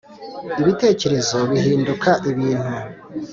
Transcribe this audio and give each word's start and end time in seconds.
ibitekerezo 0.61 1.37
bihinduka 1.51 2.09
ibintu. 2.31 2.71